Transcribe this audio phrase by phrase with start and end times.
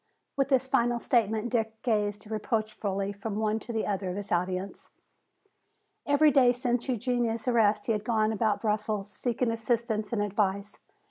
[0.35, 4.89] With this final statement Dick gazed reproachfully from one to the other of his audience.
[6.07, 10.79] Every day since Eugenia's arrest he had gone about Brussels seeking assistance and advice.